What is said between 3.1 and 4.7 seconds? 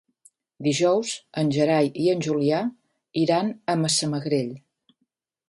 iran a Massamagrell.